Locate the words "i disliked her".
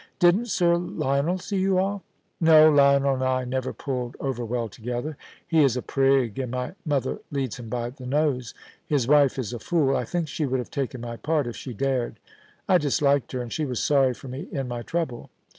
12.67-13.43